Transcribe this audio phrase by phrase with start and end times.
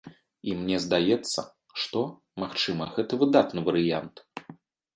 [0.51, 1.39] І мне здаецца,
[1.83, 2.01] што,
[2.45, 4.27] магчыма, гэта выдатны варыянт.